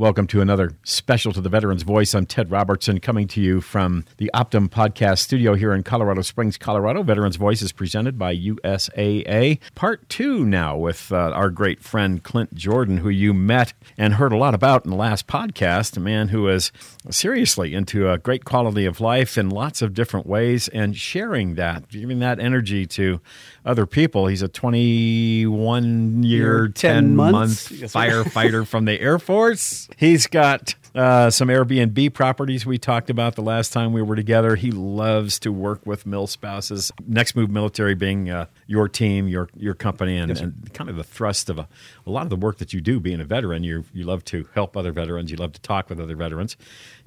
[0.00, 2.14] Welcome to another special to the Veterans Voice.
[2.14, 6.56] I'm Ted Robertson coming to you from the Optum Podcast Studio here in Colorado Springs,
[6.56, 7.02] Colorado.
[7.02, 9.58] Veterans Voice is presented by USAA.
[9.74, 14.32] Part two now with uh, our great friend Clint Jordan, who you met and heard
[14.32, 15.98] a lot about in the last podcast.
[15.98, 16.72] A man who is
[17.10, 21.90] seriously into a great quality of life in lots of different ways and sharing that,
[21.90, 23.20] giving that energy to
[23.64, 24.26] other people.
[24.26, 29.88] He's a 21 year, 10, 10 month firefighter from the Air Force.
[29.96, 34.56] He's got uh, some Airbnb properties we talked about the last time we were together.
[34.56, 36.90] He loves to work with mill spouses.
[37.06, 40.96] Next Move Military being uh, your team, your your company, and, yes, and, kind of
[40.96, 41.68] the thrust of a,
[42.06, 43.62] a, lot of the work that you do being a veteran.
[43.62, 45.30] You you love to help other veterans.
[45.30, 46.56] You love to talk with other veterans.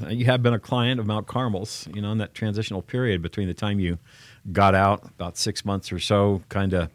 [0.02, 1.88] Uh, you have been a client of Mount Carmel's.
[1.94, 3.97] You know, in that transitional period between the time you
[4.52, 6.89] got out about six months or so, kind of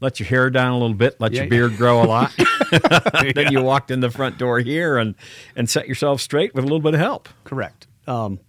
[0.00, 2.32] let your hair down a little bit, let yeah, your beard grow a lot.
[2.70, 3.50] then yeah.
[3.50, 5.14] you walked in the front door here and
[5.56, 7.28] and set yourself straight with a little bit of help.
[7.44, 7.86] Correct.
[8.06, 8.40] Um,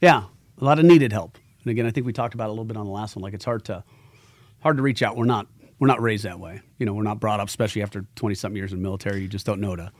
[0.00, 0.24] yeah,
[0.60, 1.38] a lot of needed help.
[1.64, 3.22] And again, I think we talked about it a little bit on the last one.
[3.22, 3.84] Like it's hard to
[4.60, 5.16] hard to reach out.
[5.16, 5.46] We're not
[5.78, 6.60] we're not raised that way.
[6.78, 9.20] You know, we're not brought up, especially after twenty something years in the military.
[9.20, 9.92] You just don't know to,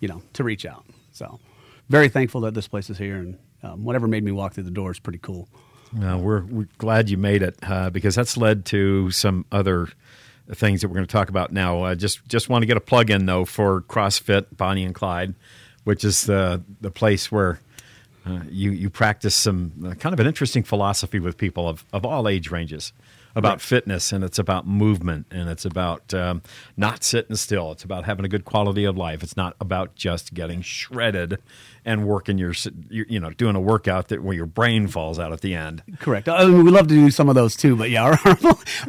[0.00, 0.86] you know, to reach out.
[1.12, 1.40] So,
[1.88, 4.70] very thankful that this place is here, and um, whatever made me walk through the
[4.70, 5.48] door is pretty cool.
[6.02, 9.88] Uh, we're, we're glad you made it uh, because that's led to some other
[10.52, 11.82] things that we're going to talk about now.
[11.82, 15.34] Uh, just just want to get a plug in though for CrossFit Bonnie and Clyde,
[15.84, 17.60] which is the the place where
[18.26, 22.04] uh, you you practice some uh, kind of an interesting philosophy with people of of
[22.04, 22.92] all age ranges
[23.36, 23.60] about right.
[23.60, 26.42] fitness and it's about movement and it's about um,
[26.74, 27.70] not sitting still.
[27.70, 29.22] It's about having a good quality of life.
[29.22, 31.38] It's not about just getting shredded
[31.84, 32.54] and working your,
[32.88, 35.82] you know, doing a workout that where your brain falls out at the end.
[36.00, 36.30] Correct.
[36.30, 38.12] I mean, we love to do some of those too, but yeah, our,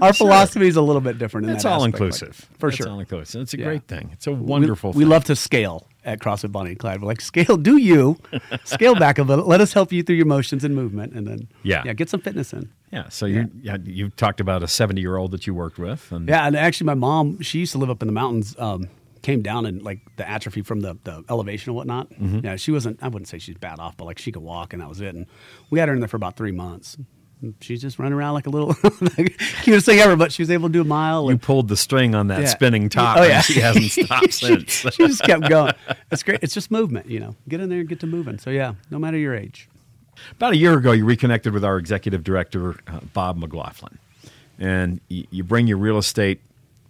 [0.01, 0.13] our sure.
[0.13, 1.49] philosophy is a little bit different.
[1.49, 2.89] it's all aspect, inclusive, like, for it's sure.
[2.89, 3.41] all inclusive.
[3.41, 3.65] It's a yeah.
[3.65, 4.11] great thing.
[4.13, 4.93] It's a wonderful.
[4.93, 7.01] We, we love to scale at CrossFit Bonnie and Clyde.
[7.01, 8.17] We're like, scale, do you
[8.63, 9.45] scale back a little?
[9.45, 12.21] Let us help you through your motions and movement, and then yeah, yeah, get some
[12.21, 12.71] fitness in.
[12.91, 13.09] Yeah.
[13.09, 16.27] So you yeah, you talked about a seventy year old that you worked with, and
[16.27, 18.55] yeah, and actually, my mom she used to live up in the mountains.
[18.57, 18.89] Um,
[19.23, 22.09] came down and like the atrophy from the, the elevation and whatnot.
[22.11, 22.45] Mm-hmm.
[22.45, 23.03] Yeah, she wasn't.
[23.03, 25.13] I wouldn't say she's bad off, but like she could walk, and that was it.
[25.13, 25.25] And
[25.69, 26.95] we had her in there for about three months.
[27.61, 28.73] She's just running around like a little
[29.61, 31.25] cutest thing ever, but she was able to do a mile.
[31.25, 32.47] You and, pulled the string on that yeah.
[32.47, 33.17] spinning top.
[33.17, 34.71] Oh yeah, she hasn't stopped since.
[34.71, 35.73] she just kept going.
[36.11, 36.39] It's great.
[36.41, 37.35] It's just movement, you know.
[37.47, 38.39] Get in there and get to moving.
[38.39, 39.69] So yeah, no matter your age.
[40.31, 43.99] About a year ago, you reconnected with our executive director, uh, Bob McLaughlin,
[44.57, 46.41] and y- you bring your real estate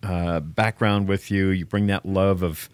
[0.01, 1.49] uh, background with you.
[1.49, 2.69] You bring that love of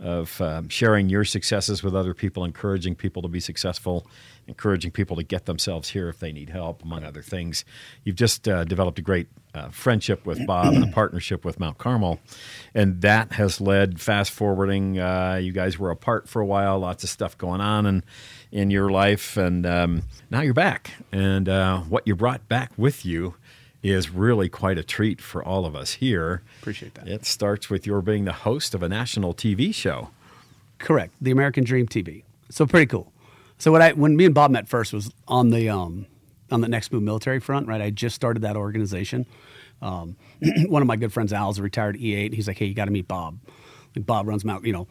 [0.00, 4.06] of um, sharing your successes with other people, encouraging people to be successful,
[4.46, 7.64] encouraging people to get themselves here if they need help, among other things.
[8.04, 11.78] You've just uh, developed a great uh, friendship with Bob and a partnership with Mount
[11.78, 12.20] Carmel,
[12.74, 14.00] and that has led.
[14.00, 17.86] Fast forwarding, uh, you guys were apart for a while, lots of stuff going on,
[17.86, 18.04] and
[18.52, 20.92] in your life, and um, now you're back.
[21.12, 23.34] And uh, what you brought back with you
[23.82, 26.42] is really quite a treat for all of us here.
[26.60, 27.08] Appreciate that.
[27.08, 30.10] It starts with your being the host of a national TV show.
[30.78, 32.22] Correct, the American Dream TV.
[32.50, 33.12] So pretty cool.
[33.58, 36.06] So what I when me and Bob met first was on the um,
[36.50, 37.66] on the Next Move Military front.
[37.66, 39.26] Right, I just started that organization.
[39.82, 40.16] Um,
[40.66, 42.32] one of my good friends, Al, is a retired E8.
[42.32, 43.38] He's like, "Hey, you got to meet Bob."
[43.96, 44.86] Like Bob runs Mount, you know.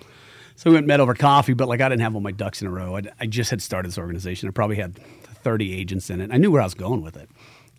[0.55, 2.67] So we went met over coffee, but like I didn't have all my ducks in
[2.67, 2.97] a row.
[2.97, 4.49] I, I just had started this organization.
[4.49, 4.97] I probably had
[5.43, 6.31] 30 agents in it.
[6.33, 7.29] I knew where I was going with it.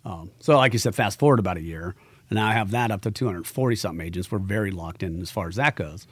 [0.05, 1.95] Um, so, like you said, fast forward about a year,
[2.29, 4.31] and now I have that up to 240 something agents.
[4.31, 6.07] We're very locked in as far as that goes.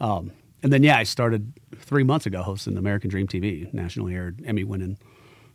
[0.00, 0.32] Um,
[0.62, 4.64] and then, yeah, I started three months ago hosting American Dream TV, nationally aired, Emmy
[4.64, 4.98] winning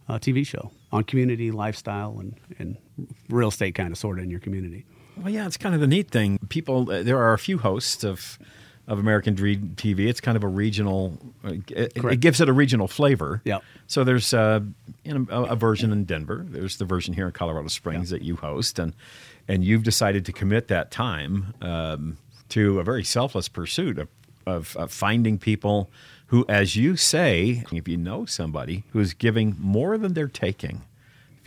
[0.09, 2.77] uh, TV show on community, lifestyle, and, and
[3.29, 4.85] real estate kind of sort of in your community.
[5.17, 6.39] Well, yeah, it's kind of the neat thing.
[6.49, 8.37] People, uh, there are a few hosts of
[8.87, 10.07] of American Dream TV.
[10.07, 11.17] It's kind of a regional.
[11.43, 13.41] Uh, it, it, gives it a regional flavor.
[13.43, 13.59] Yeah.
[13.87, 14.61] So there's uh,
[15.05, 16.45] a, a, version in Denver.
[16.47, 18.93] There's the version here in Colorado Springs that you host, and
[19.47, 22.17] and you've decided to commit that time um,
[22.49, 24.07] to a very selfless pursuit of,
[24.45, 25.89] of, of finding people
[26.27, 30.81] who, as you say, if you know somebody who's giving more than they're taking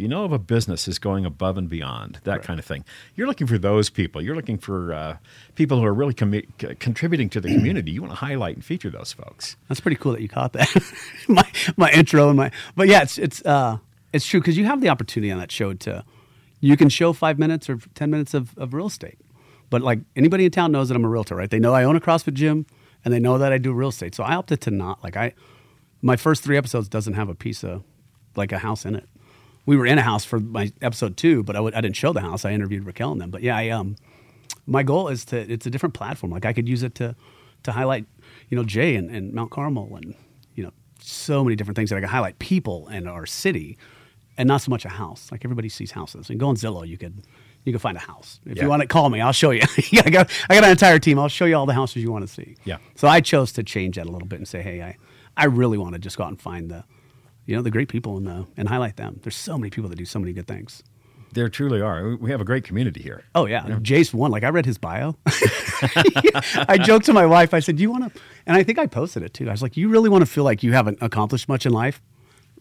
[0.00, 2.42] you know of a business is going above and beyond, that right.
[2.42, 4.22] kind of thing, you're looking for those people.
[4.22, 5.16] You're looking for uh,
[5.54, 6.42] people who are really com-
[6.78, 7.90] contributing to the community.
[7.92, 9.56] You want to highlight and feature those folks.
[9.68, 10.68] That's pretty cool that you caught that.
[11.28, 13.78] my my intro and my, but yeah, it's it's uh,
[14.12, 16.04] it's true because you have the opportunity on that show to,
[16.60, 19.18] you can show five minutes or ten minutes of, of real estate,
[19.68, 21.50] but like anybody in town knows that I'm a realtor, right?
[21.50, 22.66] They know I own a CrossFit gym
[23.04, 24.14] and they know that I do real estate.
[24.14, 25.34] So I opted to not like I,
[26.02, 27.82] my first three episodes doesn't have a piece of
[28.36, 29.08] like a house in it
[29.66, 32.12] we were in a house for my episode two, but I w- I didn't show
[32.12, 32.44] the house.
[32.44, 33.30] I interviewed Raquel and them.
[33.30, 33.96] But yeah, I, um,
[34.66, 36.32] my goal is to it's a different platform.
[36.32, 37.14] Like I could use it to
[37.64, 38.06] to highlight,
[38.48, 40.14] you know, Jay and, and Mount Carmel and
[40.54, 43.76] you know, so many different things that I can highlight people in our city,
[44.38, 45.30] and not so much a house.
[45.30, 47.22] Like everybody sees houses, and go on Zillow, you could
[47.64, 48.40] you can find a house.
[48.46, 48.62] If Yeah.
[48.64, 49.60] you want to call me, I'll show you.
[49.90, 51.18] yeah, I got I got an entire team.
[51.18, 52.56] I'll show you all the houses you want to see.
[52.64, 52.78] Yeah.
[52.96, 54.96] So I chose to change that a little bit and say, hey, I
[55.36, 56.84] I really want to just go out and find the
[57.50, 59.20] you know the great people and the and highlight them.
[59.22, 60.82] There's so many people that do so many good things.
[61.32, 62.16] There truly are.
[62.16, 63.22] We have a great community here.
[63.34, 64.30] Oh yeah, Jace one.
[64.30, 65.16] Like I read his bio.
[66.68, 67.54] I joked to my wife.
[67.54, 69.48] I said, "Do you want to?" And I think I posted it too.
[69.48, 72.00] I was like, "You really want to feel like you haven't accomplished much in life?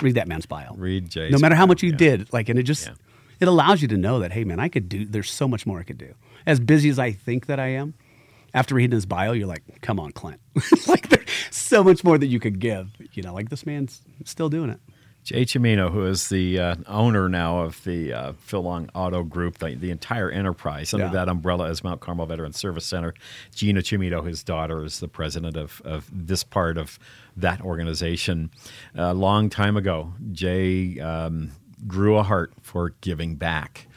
[0.02, 0.74] Read that man's bio.
[0.76, 1.98] Read Jay's No matter how much you yeah.
[1.98, 2.94] did, like, and it just Yeah.
[3.40, 5.06] it allows you to know that, hey, man, I could do.
[5.06, 6.14] There's so much more I could do.
[6.46, 7.96] As busy as I think that I am,
[8.54, 10.40] after reading his bio, you're like, come on, Clint.
[10.88, 12.90] like, there's so much more that you could give.
[13.14, 14.80] You know, like this man's still doing it.
[15.26, 19.58] Jay Cimino, who is the uh, owner now of the uh, Phil Long Auto Group,
[19.60, 21.12] the, the entire enterprise under Yeah.
[21.12, 23.14] that umbrella is Mount Carmel Veterans Service Center.
[23.54, 26.98] Gina Cimino, his daughter, is the president of, of this part of
[27.38, 28.50] that organization.
[28.96, 31.52] A long time ago, Jay um,
[31.86, 33.88] grew a heart for giving back.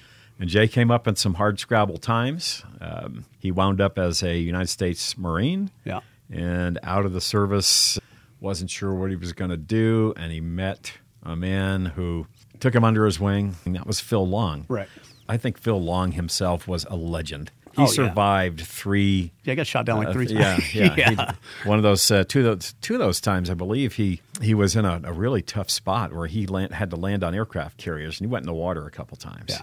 [0.42, 2.64] And Jay came up in some hard scrabble times.
[2.80, 6.00] Um, he wound up as a United States Marine Yeah.
[6.28, 7.96] and out of the service
[8.40, 12.26] wasn't sure what he was going to do and he met a man who
[12.58, 14.88] took him under his wing and that was phil long Right.
[15.28, 17.86] i think phil long himself was a legend he Oh, yeah.
[17.92, 20.74] survived three Yeah, I got shot down like uh, three yeah, times.
[20.74, 21.10] yeah, yeah.
[21.62, 24.20] He- one of those uh, two of those two of those times, I believe he
[24.42, 27.34] he was in a, a really tough spot where he land, had to land on
[27.34, 29.46] aircraft carriers, and he went in the water a couple times.
[29.48, 29.62] Yeah.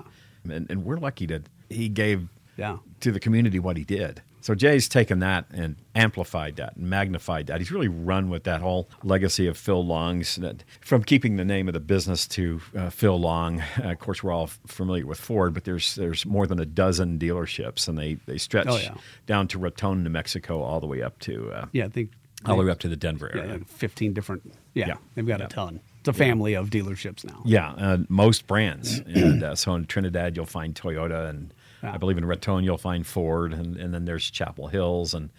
[0.52, 2.78] And, and we're lucky that he gave Yeah.
[3.02, 4.22] to the community what he did.
[4.42, 7.60] So Jay's taken that and amplified that and magnified that.
[7.60, 11.68] He's really run with that whole legacy of Phil Long's, that, from keeping the name
[11.68, 13.60] of the business to uh, Phil Long.
[13.62, 17.20] Uh, of course, we're all familiar with Ford, but there's there's more than a dozen
[17.20, 18.94] dealerships, and they they stretch Oh, yeah.
[19.26, 22.12] down to Raton, New Mexico, all the way up to uh, Yeah, I think
[22.46, 23.52] all the way up to the Denver area.
[23.52, 24.54] like 15 different.
[24.74, 24.96] Yeah, Yeah.
[25.16, 25.48] they've got Yeah.
[25.48, 25.82] a ton.
[26.10, 27.42] A family of dealerships now.
[27.46, 29.00] Yeah, uh, most brands.
[29.06, 31.54] and uh, so in Trinidad, you'll find Toyota, and
[31.84, 31.94] Yeah.
[31.94, 35.30] I believe in Raton, you'll find Ford, and, and then there's Chapel Hills and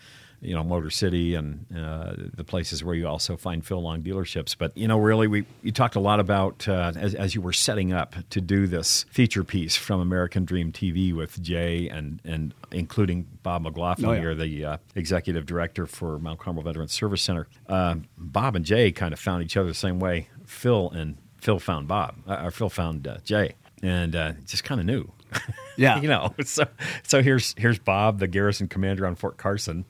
[0.43, 4.57] you know Motor City and uh, the places where you also find Phil Long dealerships.
[4.59, 7.53] But you know, really, we you talked a lot about uh, as, as you were
[7.53, 12.55] setting up to do this feature piece from American Dream TV with Jay and and
[12.73, 14.21] including Bob McLaughlin Oh, yeah.
[14.21, 17.47] here, the uh, executive director for Mount Carmel Veterans Service Center.
[17.69, 21.59] Uh, Bob and Jay kind of found each other the same way Phil and Phil
[21.59, 25.11] found Bob, uh, or Phil found uh, Jay, and uh, just kind of knew.
[25.77, 25.99] Yeah.
[26.03, 26.35] you know.
[26.45, 26.65] So
[27.05, 29.87] so here's here's Bob, the garrison commander on Fort Carson.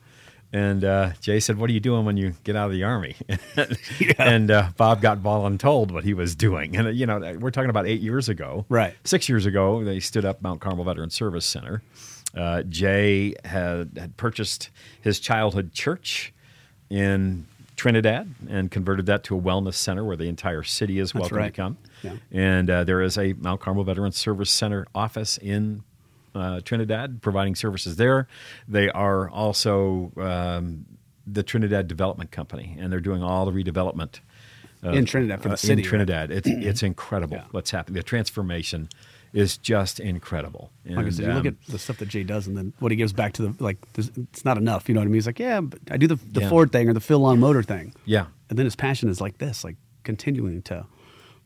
[0.52, 3.16] And uh, Jay said, "What are you doing when you get out of the army?"
[4.18, 6.76] And uh, Bob got voluntold what he was doing.
[6.76, 8.94] And uh, you know, we're talking about eight years ago, Right.
[9.04, 11.82] Six years ago, they stood up Mount Carmel Veterans Service Center.
[12.36, 14.70] Uh, Jay had, had purchased
[15.00, 16.32] his childhood church
[16.88, 17.46] in
[17.80, 21.46] Trinidad and converted that to a wellness center where the entire city is welcome right.
[21.46, 21.78] to come.
[22.02, 22.12] Yeah.
[22.30, 25.82] And uh, there is a Mount Carmel Veterans Service Center office in
[26.34, 28.28] uh, Trinidad providing services there.
[28.68, 30.84] They are also um,
[31.26, 34.20] the Trinidad Development Company, and they're doing all the redevelopment
[34.82, 35.84] of- In Trinidad for the uh, city, In right?
[35.88, 37.44] Trinidad, it's it's incredible Yeah.
[37.52, 37.94] what's happening.
[37.96, 38.90] The transformation
[39.32, 40.72] is just incredible.
[40.84, 42.90] Like I said, you look um, at the stuff that Jay does, and then what
[42.90, 43.78] he gives back to the like.
[43.96, 45.14] It's not enough, you know what I mean?
[45.14, 46.48] He's like, yeah, but I do the the Yeah.
[46.48, 48.26] Ford thing or the Phil Long Motor thing, yeah.
[48.48, 50.84] and then his passion is like this, like continuing to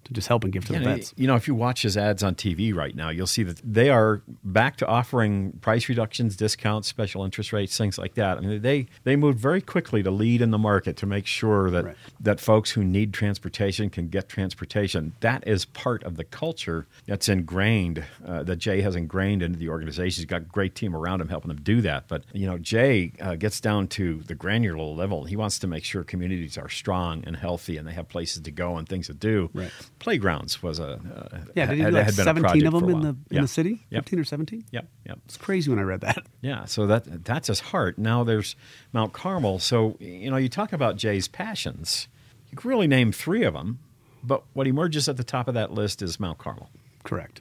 [0.05, 1.15] to just help and give to Yeah, the vets.
[1.17, 3.91] You know, if you watch his ads on TV right now, you'll see that they
[3.91, 8.39] are back to offering price reductions, discounts, special interest rates, things like that.
[8.39, 11.71] I mean, they they moved very quickly to lead in the market to make sure
[11.71, 11.97] that Right.
[12.21, 15.13] that folks who need transportation can get transportation.
[15.21, 19.69] That is part of the culture that's ingrained uh, that Jay has ingrained into the
[19.69, 20.21] organization.
[20.23, 22.09] He's got a great team around him helping him do that.
[22.09, 25.25] But you know, Jay uh, gets down to the granular level.
[25.25, 28.51] He wants to make sure communities are strong and healthy, and they have places to
[28.51, 29.51] go and things to do.
[29.53, 29.71] Right.
[30.05, 32.89] Playgrounds was a uh, Yeah, did he had- do like had been 17 of them
[32.91, 33.41] in the in Yeah.
[33.41, 33.87] the city?
[33.91, 34.05] Yep.
[34.05, 34.65] 15 or 17?
[34.71, 34.89] Yep.
[35.07, 35.19] Yep.
[35.25, 36.19] It's crazy when I read that.
[36.43, 37.99] Yeah, so that that's his heart.
[37.99, 38.55] Now there's
[38.93, 39.59] Mount Carmel.
[39.59, 42.07] So you know, you talk about Jay's passions.
[42.51, 43.79] You could really name three of them,
[44.23, 46.69] but what emerges at the top of that list is Mount Carmel.
[47.03, 47.41] Correct.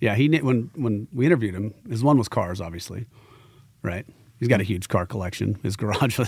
[0.00, 3.06] Yeah, he when when we interviewed him, his one was cars, obviously,
[3.82, 4.06] right?
[4.38, 5.58] He's got a huge car collection.
[5.64, 6.20] His garage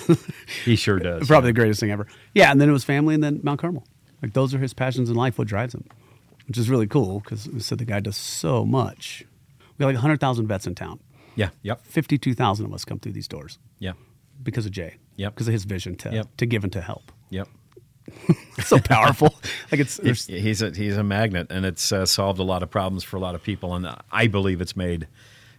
[0.64, 1.28] He sure does.
[1.28, 2.08] probably the greatest thing ever.
[2.34, 3.84] Yeah, and then it was family, and then Mount Carmel.
[4.22, 5.38] Like those are his passions in life.
[5.38, 5.84] What drives him,
[6.46, 9.24] which is really cool because we said the guy does so much.
[9.78, 11.00] We got like hundred thousand vets in town.
[11.36, 11.50] Yeah.
[11.62, 11.86] Yep.
[11.86, 13.92] Fifty-two thousand of us come through these doors Yeah.
[14.42, 14.96] because of Jay.
[15.16, 15.34] Yep.
[15.34, 16.36] Because of his vision to Yep.
[16.38, 17.12] to give and to help.
[17.30, 17.48] Yep.
[18.64, 19.34] So powerful.
[19.72, 19.96] like it's
[20.26, 23.16] He- he's a he's a magnet, and it's uh, solved a lot of problems for
[23.16, 23.74] a lot of people.
[23.74, 25.06] And I believe it's made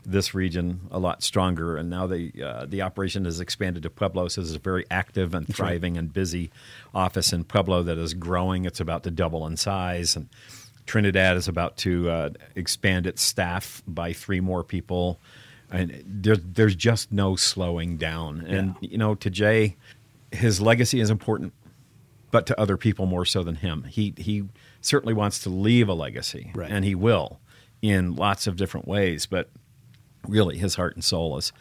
[0.04, 1.78] this region a lot stronger.
[1.78, 4.28] And now the uh, the operation has expanded to Pueblo.
[4.28, 6.52] So there's a very active and thriving and busy
[6.94, 8.66] office in Pueblo that is growing.
[8.66, 10.28] It's about to double in size, and
[10.86, 15.20] Trinidad is about to uh, expand its staff by three more people.
[15.70, 18.42] And there's there's just no slowing down.
[18.42, 19.78] And you know, to Jay,
[20.32, 21.54] his legacy is important,
[22.32, 23.84] but to other people more so than him.
[23.84, 24.46] He he
[24.82, 26.70] certainly wants to leave a legacy, Right.
[26.72, 27.40] and he will
[27.82, 29.26] in lots of different ways.
[29.28, 29.50] But
[30.28, 31.52] really, his heart and soul is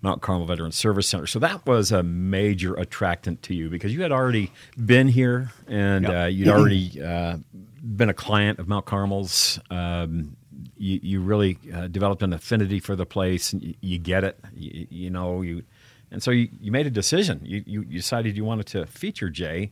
[0.00, 1.26] Mount Carmel Veterans Service Center.
[1.26, 4.52] So that was a major attractant to you because you had already
[4.84, 6.14] been here and Yep.
[6.14, 7.38] uh, you'd already uh,
[7.82, 9.58] been a client of Mount Carmel's.
[9.70, 10.36] Um,
[10.76, 14.38] you, you really uh, developed an affinity for the place, and you, you get it.
[14.54, 15.62] You, you know you,
[16.10, 17.40] and so you, you made a decision.
[17.44, 19.70] You, you you decided you wanted to feature Jay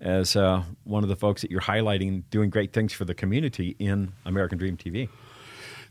[0.00, 3.76] as uh, one of the folks that you're highlighting, doing great things for the community
[3.78, 5.08] in American Dream TV.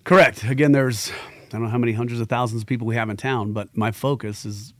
[0.04, 0.44] Correct.
[0.46, 1.12] Again, there's
[1.50, 3.76] I don't know how many hundreds of thousands of people we have in town, but
[3.76, 4.74] my focus is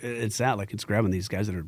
[0.00, 1.66] it's that like it's grabbing these guys that are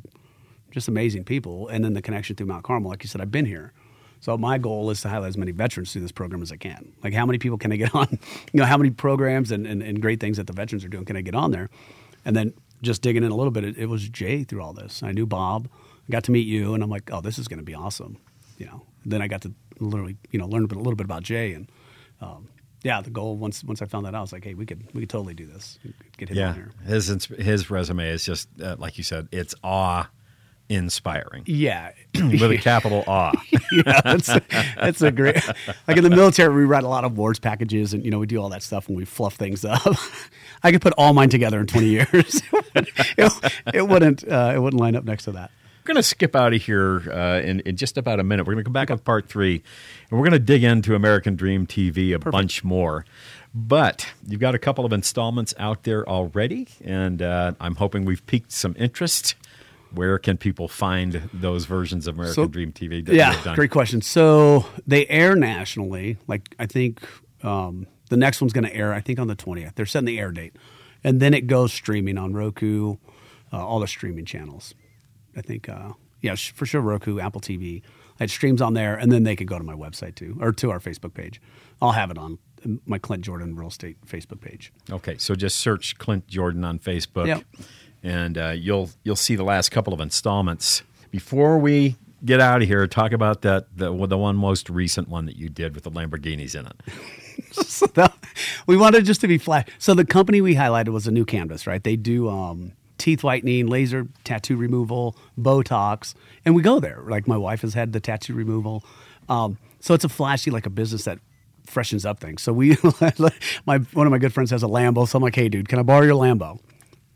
[0.71, 2.91] just amazing people, and then the connection through Mount Carmel.
[2.91, 3.73] Like you said, I've been here,
[4.21, 6.93] so my goal is to highlight as many veterans through this program as I can.
[7.03, 8.09] Like how many people can I get on?
[8.53, 11.05] You know, how many programs and, and, and great things that the veterans are doing
[11.05, 11.69] can I get on there?
[12.25, 15.03] And then just digging in a little bit, it, it was Jay through all this.
[15.03, 15.69] I knew Bob,
[16.09, 18.17] I got to meet you, and I'm like, oh, this is going to be awesome.
[18.59, 21.05] You know, then I got to literally you know learn a, bit, a little bit
[21.05, 21.71] about Jay and.
[22.23, 22.49] Um,
[22.83, 24.83] yeah, the goal once once I found that out, I was like, hey, we could
[24.95, 25.79] we could totally do this.
[26.17, 26.71] Get him Yeah, here.
[26.87, 27.09] his
[27.39, 30.09] his resume is just uh, like you said, it's awe
[30.69, 33.33] inspiring Yeah, with a capital awe.
[33.73, 34.31] yeah, that's
[34.77, 35.37] that's a great.
[35.89, 38.27] Like in the military, we write a lot of awards packages, and you know we
[38.27, 39.83] do all that stuff and we fluff things up.
[40.63, 42.41] I could put all mine together in twenty years.
[42.75, 45.51] it, it wouldn't uh, it wouldn't line up next to that.
[45.83, 48.47] We're going to skip out of here uh, in, in just about a minute.
[48.47, 49.63] We're going to come back with part three,
[50.11, 53.07] and we're going to dig into American Dream TV a bunch more.
[53.55, 58.25] But you've got a couple of installments out there already, and uh, I'm hoping we've
[58.27, 59.35] piqued some interest.
[59.93, 63.05] Where can people find those versions of American So- Dream TV?
[63.05, 63.57] That Yeah, done?
[63.57, 64.03] great question.
[64.03, 66.19] So they air nationally.
[66.29, 67.01] Like I think
[67.43, 68.93] um, the next one's going to air.
[68.93, 69.75] I think on the twentieth.
[69.75, 70.55] They're setting the air date,
[71.03, 72.97] and then it goes streaming on Roku,
[73.53, 74.75] uh, all the streaming channels.
[75.37, 77.83] I think, uh, yeah, sh- for sure, Roku, Apple TV.
[78.19, 80.53] I had streams on there, and then they could go to my website too, or
[80.53, 81.41] to our Facebook page.
[81.81, 82.39] I'll have it on
[82.85, 84.73] my Clint Jordan Real Estate Facebook page.
[84.91, 87.45] Okay, so just search Clint Jordan on Facebook, Yep.
[88.03, 90.83] and uh, you'll you'll see the last couple of installments.
[91.11, 95.25] Before we get out of here, talk about that the the one most recent one
[95.25, 96.83] that you did with the Lamborghinis in it.
[97.67, 98.15] so that,
[98.67, 99.71] we wanted just to be flat.
[99.79, 101.83] So the company we highlighted was a new canvas, right?
[101.83, 106.15] They do um, teeth whitening, laser tattoo removal, Botox,
[106.45, 107.03] and we go there.
[107.07, 108.85] Like my wife has had the tattoo removal,
[109.29, 111.19] um, so it's a flashy like a business that
[111.67, 112.43] freshens up things.
[112.43, 112.77] So we,
[113.67, 115.79] my one of my good friends has a Lambo, so I'm like, hey dude, can
[115.79, 116.61] I borrow your Lambo?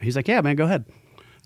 [0.00, 0.84] He's like, yeah, man, go ahead.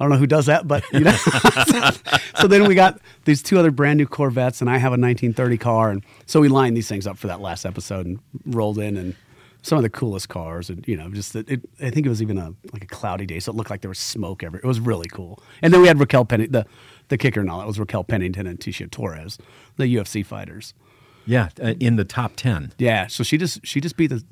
[0.01, 1.11] I don't know who does that, but you know.
[2.41, 5.59] so then we got these two other brand new Corvettes, and I have a 1930
[5.59, 8.97] car, and so we lined these things up for that last episode and rolled in
[8.97, 9.17] and
[9.63, 12.23] some of the coolest cars, and you know, just it, it, I think it was
[12.23, 14.63] even a like a cloudy day, so it looked like there was smoke everywhere.
[14.65, 15.43] It was really cool.
[15.63, 16.67] And then we had Raquel Penny, the
[17.09, 19.39] the kicker and all that was Raquel Pennington and Tecia Torres,
[19.77, 20.75] the UFC fighters.
[21.27, 22.73] Yeah, uh, in the top ten.
[22.79, 24.23] Yeah, so she just she just beat the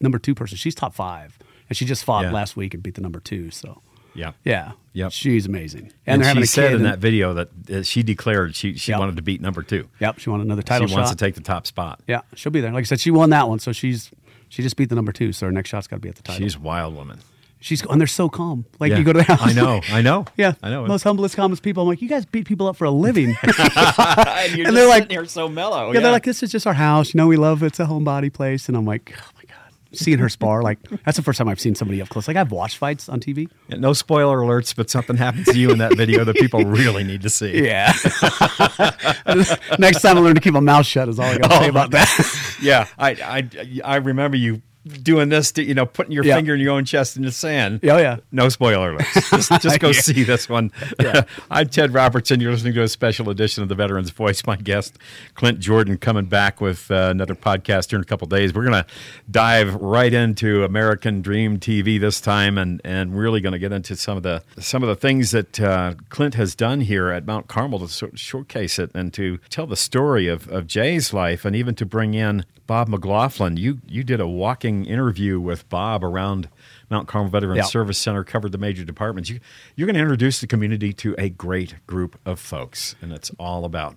[0.00, 0.56] number two person.
[0.56, 2.32] She's top five, and she just fought Yeah.
[2.32, 3.50] last week and beat the number two.
[3.50, 3.80] So
[4.14, 5.12] Yeah, yeah, Yep.
[5.12, 5.92] she's amazing.
[6.06, 8.98] And, they're she said in and- that video that uh, she declared she she Yep.
[9.00, 9.88] wanted to beat number two.
[10.00, 12.00] Yep, she won another title she wants to take the top spot.
[12.06, 12.72] yeah, she'll be there.
[12.72, 14.10] Like I said, she won that one, so she's
[14.48, 15.32] she just beat the number two.
[15.32, 16.42] So her next shot's got to be at the title.
[16.44, 17.18] She's wild woman.
[17.60, 18.64] she's and they're so calm.
[18.78, 18.98] Like Yeah.
[18.98, 19.40] you go to the house.
[19.42, 20.24] I know, I know.
[20.36, 20.86] Yeah, I know.
[20.86, 21.82] Most humblest, calmest people.
[21.82, 23.36] I'm like, you guys beat people up for a living.
[23.42, 25.92] and you're And they're like- here so mellow.
[25.92, 27.12] yeah, they're like, this is just our house.
[27.14, 28.68] You know, we love it's a homebody place.
[28.68, 30.62] And I'm like, oh my god, seeing her spar.
[30.62, 32.28] Like that's the first time I've seen somebody up close.
[32.28, 33.48] Like I've watched fights on TV.
[33.68, 37.02] Yeah, no spoiler alerts, but something happens to you in that video that people really
[37.04, 37.64] need to see.
[37.64, 37.92] Yeah.
[39.78, 41.60] Next time I learn to keep my mouth shut is all I got to Oh,
[41.60, 42.45] say about that.
[42.60, 44.62] Yeah, I, I, I remember you
[45.02, 46.36] doing this, to, you know, putting your Yeah.
[46.36, 47.80] finger in your own chest in the sand.
[47.82, 48.16] Oh, yeah.
[48.32, 49.30] No spoiler alerts.
[49.36, 50.00] Just, just go Yeah.
[50.00, 50.70] see this one.
[51.50, 52.40] I'm Ted Robertson.
[52.40, 54.46] You're listening to a special edition of The Veteran's Voice.
[54.46, 54.98] My guest,
[55.34, 58.54] Clint Jordan, coming back with uh, another podcast here in a couple days.
[58.54, 58.86] We're going to
[59.30, 63.96] dive right into American Dream TV this time, and and really going to get into
[63.96, 67.48] some of the some of the things that uh, Clint has done here at Mount
[67.48, 71.44] Carmel to sort of showcase it and to tell the story of, of Jay's life,
[71.44, 73.56] and even to bring in Bob McLaughlin.
[73.56, 76.48] You you did a walking interview with Bob around
[76.90, 77.62] Mount Carmel Veterans Yeah.
[77.64, 79.30] Service Center, covered the major departments.
[79.30, 79.40] You,
[79.74, 83.64] you're going to introduce the community to a great group of folks, and it's all
[83.64, 83.96] about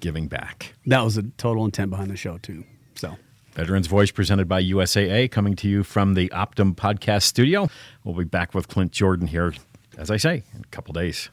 [0.00, 0.74] giving back.
[0.86, 2.64] That was a total intent behind the show too.
[2.94, 3.16] So
[3.52, 7.68] Veterans Voice presented by USAA, coming to you from the Optum Podcast Studio.
[8.04, 9.52] We'll be back with Clint Jordan here,
[9.98, 11.28] as I say, in a couple days.